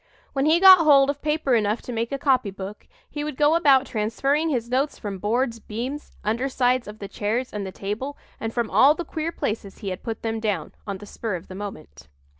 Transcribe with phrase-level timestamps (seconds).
[0.33, 3.53] When he got hold of paper enough to make a copy book he would go
[3.53, 8.17] about transferring his notes from boards, beams, under sides of the chairs and the table,
[8.39, 11.49] and from all the queer places he had put them down, on the spur of
[11.49, 12.07] the moment.